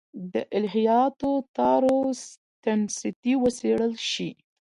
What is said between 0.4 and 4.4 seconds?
الهیاتو تار و تنستې وڅېړل شي.